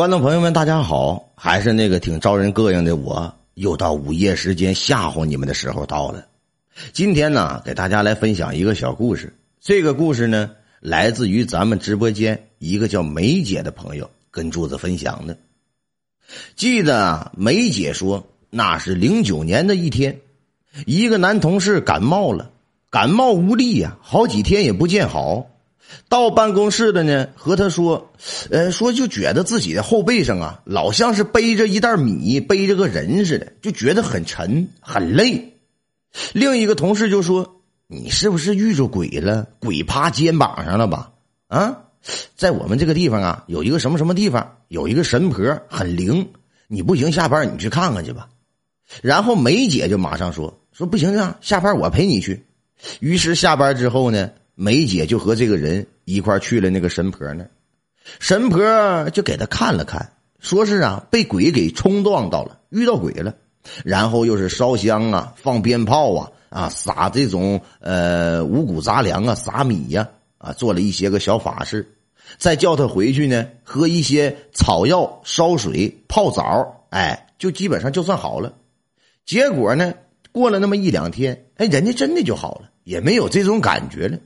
[0.00, 1.30] 观众朋友们，大家好！
[1.34, 6.24] 还是那个挺招人膈应的我，又到午夜时间吓唬你们的时候到了。
[6.94, 9.34] 今天呢，给大家来分享一个小故事。
[9.60, 15.36] 这个故事呢，来自于咱们直播间一个叫梅姐的朋友跟柱子分享的。
[16.56, 20.20] 记得梅姐说，那是零九年的一天，
[20.86, 22.52] 一个男同事感冒了，
[22.88, 25.49] 感冒无力呀，好几天也不见好。
[26.08, 28.10] 到办公室的呢，和他说，
[28.50, 35.56] 呃，说就觉得自己的后背上啊，老像是背着一袋米，背着个人似的，就觉得很沉很累。
[36.32, 39.46] 另一个同事就说：“你是不是遇着鬼了？
[39.60, 41.12] 鬼趴肩膀上了吧？”
[41.48, 41.76] 啊，
[42.36, 46.28] 在我们这个地方啊，有一个什么什么地方，有一个神婆很灵，
[46.66, 48.28] 你不行，下班你去看看去吧。
[49.02, 52.44] 然后梅姐就马上说：“说不行啊，下班我陪你去。”
[53.00, 54.30] 于是下班之后呢。
[54.62, 57.46] 梅姐就和这个人一块去了那个神婆那
[58.18, 63.34] 神婆就给他看了看，说是啊被鬼给冲撞到了，遇到鬼了，
[63.84, 71.94] 然后又是烧香啊，放鞭炮啊，啊撒这种呃五谷杂粮啊，撒米呀，啊做了一些个小法事，
[72.36, 78.52] 再叫他回去呢，喝一些草药烧水泡澡，哎，就基本上就算好了。
[79.24, 79.94] 结果呢，
[80.32, 84.18] 过了那么一两天，哎，人家真的就好了，也没有这种感觉了。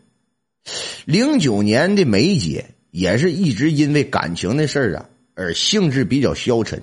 [1.04, 6.82] 零九年的梅姐也是一直因为感情的事儿啊，而兴致比较消沉，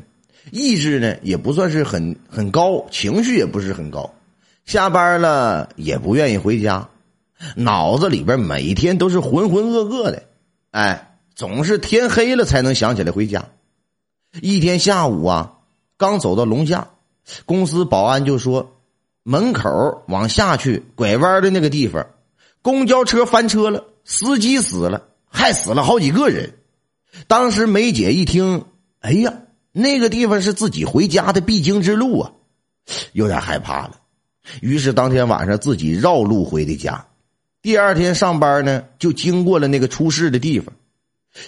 [0.51, 4.13] 意志呢也不算是很很高，情绪也不是很高，
[4.65, 6.89] 下班了也不愿意回家，
[7.55, 10.23] 脑子里边每天都是浑浑噩噩的，
[10.69, 13.49] 哎，总是天黑了才能想起来回家。
[14.41, 15.53] 一天下午啊，
[15.97, 16.89] 刚走到楼下，
[17.45, 18.77] 公司保安就说，
[19.23, 22.05] 门口往下去拐弯的那个地方。
[22.61, 26.57] 公交车翻车了，司机死了，还死了好几个人。
[27.27, 28.65] 当时梅姐一听，
[28.99, 29.33] 哎呀，
[29.71, 32.31] 那个地方是自己回家的必经之路啊，
[33.13, 33.99] 有点害怕了。
[34.61, 37.07] 于是当天晚上自己绕路回的家。
[37.61, 40.73] 第二天上班呢，就经过了那个出事的地方。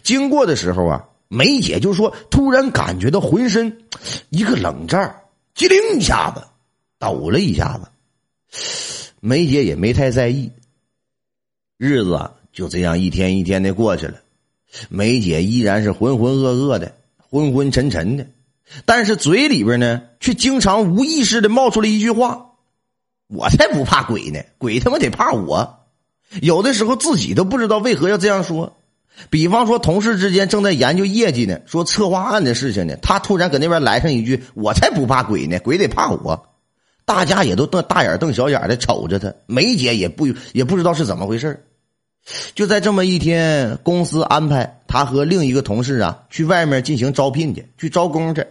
[0.03, 3.85] 经过的时候啊，梅姐就说，突然感觉到浑身
[4.29, 5.21] 一个冷战，
[5.55, 6.43] 机灵一下子
[6.99, 7.89] 抖了一下子。
[9.19, 10.51] 梅姐也没太在意。
[11.83, 14.13] 日子就这样一天一天的过去了，
[14.87, 18.25] 梅姐依然是浑浑噩噩的、昏昏沉沉的，
[18.85, 22.51] 但是嘴里边呢，却经常无意识的冒出了一句话
[23.27, 25.79] ：“我才不怕鬼呢，鬼他妈得怕我。”
[26.41, 28.77] 有的时候自己都不知道为何要这样说。
[29.29, 36.47] 比方说，同事之间正在研究业绩呢，说策划案的事情呢，他突然搁那边来上一句：“我才不怕鬼呢，鬼得怕我。”
[37.05, 41.65] 大家也都瞪大眼瞪小眼的瞅着他，梅姐也不也不知道是怎么回事
[42.55, 48.45] 就在这么一天，公司安排他和另一个同事啊去外面进行招聘去，去招工去。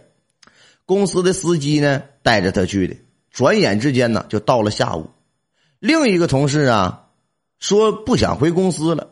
[0.85, 2.95] 公司的司机呢带着他去的。
[3.31, 5.09] 转眼之间呢，就到了下午。
[5.79, 7.07] 另一个同事啊
[7.59, 9.07] 说不想回公司了，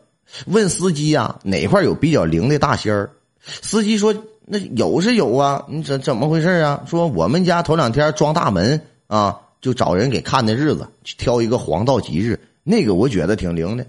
[0.46, 3.10] 问司机啊哪块有比较灵的大仙儿。
[3.40, 4.14] 司机说
[4.46, 6.84] 那有是有啊，你怎怎么回事啊？
[6.86, 13.86] 说我们家头两天装大门啊，就找人给看的日子，去挑一个黄道吉日，那个我觉得挺灵的。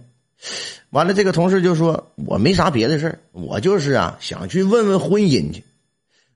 [0.89, 5.63] 完了，这个同事就说：“我没啥别的事我就是啊，想去问问婚姻去。”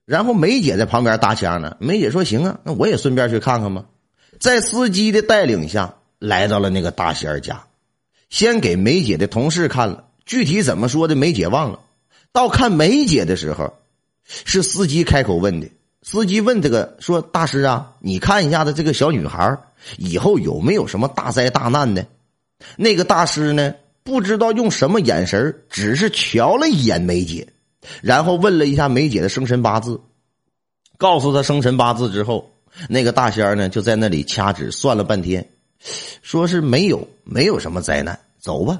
[0.05, 1.75] 然后梅姐在旁边搭腔呢。
[1.79, 3.85] 梅姐说：“行啊，那我也顺便去看看吧。”
[4.39, 7.65] 在司机的带领下，来到了那个大仙儿家，
[8.29, 11.79] 先给梅姐的同事看了，具体怎么说的，梅姐忘了。
[12.31, 13.73] 到看梅姐的时候，
[14.25, 15.67] 是司机开口问的。
[16.03, 19.57] 司机问这个说：“大师啊，你看一下子这个小女孩
[19.97, 22.05] 以后有没有什么大灾大难的？”
[22.77, 23.75] 那个大师呢？
[24.07, 27.45] 不知道用什么眼神只是瞧了一眼梅姐，
[28.01, 29.99] 然后问了一下梅姐的生辰八字，
[30.97, 32.49] 告诉她生辰八字之后，
[32.87, 35.45] 那个大仙呢就在那里掐指算了半天，
[36.21, 38.79] 说是没有，没有什么灾难，走吧。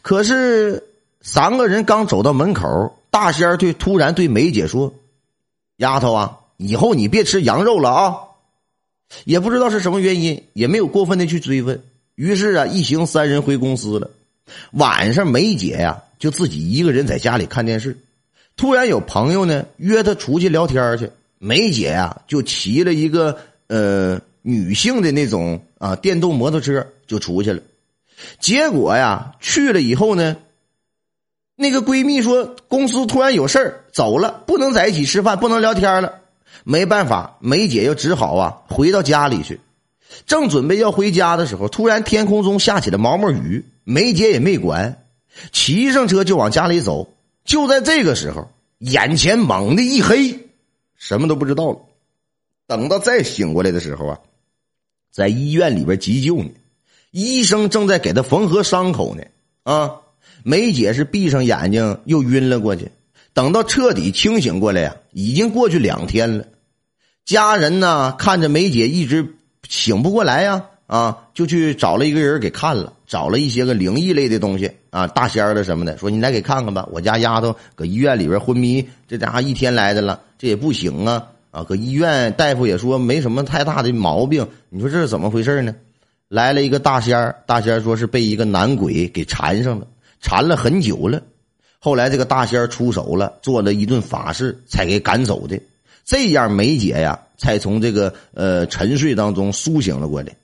[0.00, 0.82] 可是
[1.20, 4.94] 三个人刚走到门口，大仙儿对突然对梅姐说
[5.76, 8.16] ：“丫头啊，以后你别吃羊肉了啊！”
[9.26, 11.84] 也不知道是什么原因，也没有过分的去追问。
[12.16, 14.10] 于是啊，一行三人回公司了。
[14.72, 17.96] 晚上，梅姐呀就自己一个人在家里看电视。
[18.56, 27.60] 突然有朋友呢约她出去聊天去，梅姐呀就骑了一个呃女性的那种啊电动摩托车就出去了。
[28.40, 30.36] 结果呀去了以后呢，
[31.54, 36.20] 那个闺蜜说公司突然有事走了，不能在一起吃饭，不能聊天了。
[36.64, 39.60] 没办法，梅姐又只好啊回到家里去。
[40.26, 43.64] 正准备要回家的时候，突然天空中下起了毛毛雨。
[43.88, 45.06] 梅姐也没管，
[45.52, 47.14] 骑上车就往家里走。
[47.44, 50.40] 就在这个时候，眼前猛地一黑，
[50.96, 51.78] 什么都不知道了。
[52.66, 54.18] 等到再醒过来的时候啊，
[55.12, 56.50] 在医院里边急救呢，
[57.12, 59.22] 医生正在给他缝合伤口呢。
[59.62, 60.00] 啊，
[60.42, 62.90] 梅姐是闭上眼睛又晕了过去。
[63.34, 66.46] 等到彻底清醒过来呀，已经过去两天了。
[67.24, 69.36] 家人呢看着梅姐一直
[69.68, 76.88] 醒不过来呀，啊，就去找了一个人给看了，找了一些个灵异类的东西啊，大仙儿的什么的，说你来给看看吧。
[76.92, 81.64] 我家丫头搁医院里边昏迷，这家伙一天来的了，这也不行啊啊！
[81.64, 85.74] 搁医院大夫也说没什么太大的毛病，你说这是怎么回事呢？
[86.28, 89.86] 来了一个大仙儿，大仙儿说是被一个男鬼给缠上了，
[90.20, 91.22] 缠了很久了。
[91.78, 95.58] 后来这个大仙儿出手了，做了一顿法事，才给赶走的。
[96.04, 100.34] 这样，梅姐呀，才从这个呃沉睡当中苏醒了过来。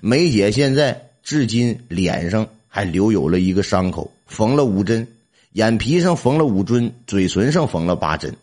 [0.00, 5.06] 梅姐现在至今脸上还留有了一个伤口，缝了五针，
[5.52, 8.34] 眼皮上缝了五针，嘴唇上缝了八针，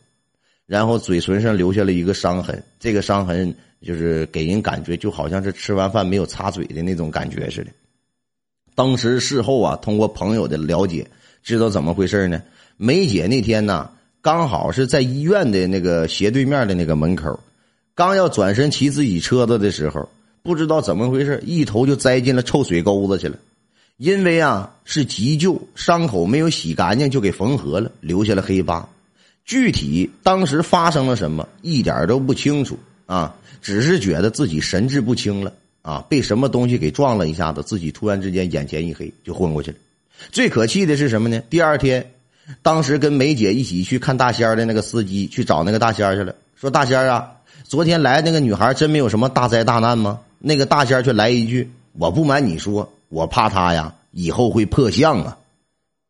[0.66, 2.64] 然后嘴唇上留下了一个伤痕。
[2.80, 7.72] 这个伤痕就是给人感觉就好像是吃完饭没有擦嘴的那种感觉似的。
[8.74, 11.06] 当时事后啊，通过朋友的了解，
[11.44, 12.42] 知道怎么回事呢？
[12.78, 13.92] 梅姐那天呢？
[14.22, 17.40] 刚好是在医院的那个斜对面的那个门口，
[17.94, 20.10] 刚要转身骑自己车子的时候，
[20.42, 23.38] 不知道怎么回事，一头就栽进了臭水沟子去了。
[23.98, 28.88] 因为啊是急救，伤口没有洗干净就给缝合了，留下了黑疤。
[29.46, 39.78] 具体当时发生了什么，一点都不清楚啊，只是觉得自己神志不清了啊，被什么东西给撞了一下子，自己突然之间眼前一黑就昏过去了。
[40.32, 41.42] 最可气的是什么呢？
[41.50, 42.12] 第二天。
[42.64, 50.20] 当时跟梅姐一起去看大仙的那个司机去找那个大仙去了，说大仙儿啊，昨天来那个女孩真没有什么大灾大难吗？
[50.38, 51.68] 那个大仙儿却来一句
[51.98, 55.40] ：“我不瞒你说，我怕她呀以后会破相啊。”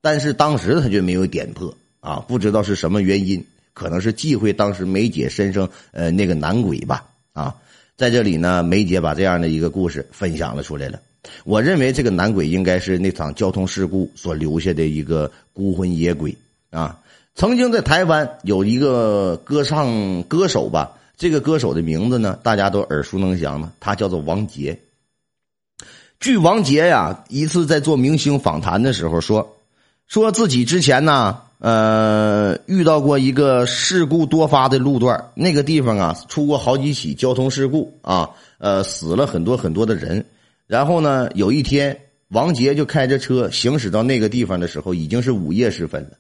[0.04, 7.56] 但是当时他就没有点破啊，不知道是什么原因，可能是忌讳当时梅姐身上呃那个男鬼吧啊。
[7.96, 11.00] 在这里呢，梅姐把这样的一个故事分享了出来了。
[11.46, 16.36] 我认为这个男鬼应该是那场交通事故所留下的一个孤魂野鬼
[16.72, 17.00] 啊！
[17.34, 24.78] 曾经在台湾有一个歌唱歌手吧，这个歌手的名字呢，大家都耳熟能详的，他叫做王杰。
[26.20, 29.58] 据王杰呀一次在做明星访谈的时候说，
[30.08, 38.30] 说自己之前呢，呃，遇到过一个事故多发的路段，那个地方啊出过好几起交通事故啊，
[38.60, 40.24] 呃，死了很多很多的人。
[40.68, 41.98] 然后呢，有一天，
[42.28, 46.12] 王杰就开着车行驶到那个地方的时候，已经是午夜时分了。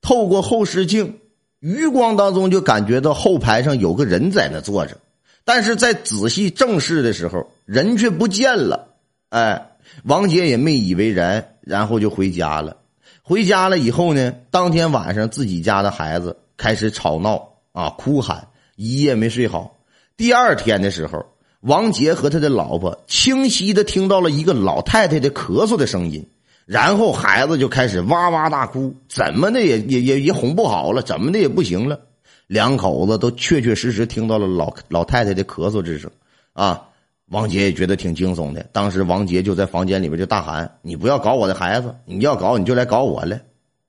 [0.00, 1.18] 透过后视镜，
[1.60, 4.96] 余光当中就感觉到后排上有个人在那坐着，
[5.44, 8.94] 但是在仔细正视的时候，人却不见了。
[9.28, 9.72] 哎，
[10.04, 12.76] 王杰也没以为然，然后就回家了。
[13.22, 19.76] 回家了以后呢，当天晚上自己家的孩子开始吵闹啊，哭喊，一夜没睡好。
[20.16, 21.26] 第二天的时候。
[21.62, 26.24] 王杰和他的老婆清晰的听到了一个老太太的咳嗽的声音，
[26.68, 31.98] 然后孩子就开始哇哇大哭，怎么的也也也也哄不好了，怎么的也不行了。
[32.46, 36.10] 两口子都确确实实听到了老老太太的咳嗽之声，
[36.52, 36.82] 啊，
[37.30, 38.66] 王杰也觉得挺惊悚的。
[38.70, 43.40] 当时王杰就在房间里边就大喊：“你不要搞我的孩子，你要搞你就来搞我来。”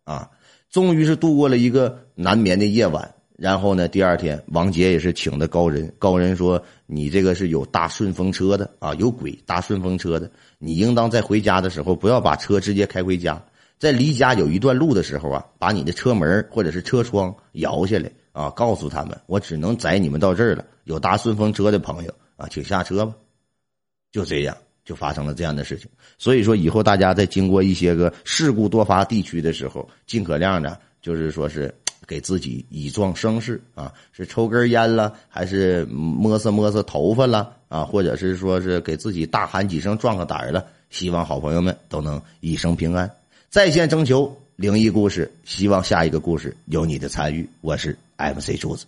[0.06, 0.30] 啊，
[0.72, 3.14] 终于是度过了一个难眠的夜晚。
[3.36, 3.88] 然后呢？
[3.90, 5.94] 第二天，王杰也是请的高人。
[5.98, 10.32] 高人说：“你这个是有搭顺风车的啊，有鬼搭顺风车的。
[10.58, 13.40] 你应当在回家的时候，不要把车直接开回家，
[13.78, 20.66] 在离家有一段路的时候啊，把你的车门或者是车窗摇下来啊，告诉他们我只能载你们到这儿了。
[20.86, 23.14] 有搭顺风车的朋友啊，请下车吧。”
[24.12, 25.88] 就这样，就发生了这样的事情。
[26.18, 31.72] 所以说，以后大家在经过一些个事故多发地区的时候，尽可量的，就是说是。
[32.10, 40.66] 给自己以壮声势啊，是抽根烟了，还是摸索摸索头发了啊，或者是说是给自己大喊几声壮个胆了？
[40.90, 43.08] 希望好朋友们都能一生平安。
[43.52, 47.48] 在线征求灵异故事，希望下一个故事有你的参与。
[47.62, 48.88] 我是 MC 柱子。